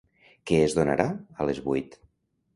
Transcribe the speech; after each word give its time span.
Què 0.51 0.61
es 0.69 0.75
donarà 0.79 1.07
a 1.45 1.49
les 1.51 1.63
vuit? 1.69 1.97